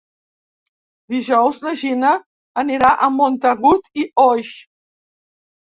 Dijous 1.15 1.59
na 1.67 1.75
Gina 1.83 2.15
anirà 2.65 2.95
a 3.09 3.13
Montagut 3.21 3.95
i 4.07 4.11
Oix. 4.29 4.53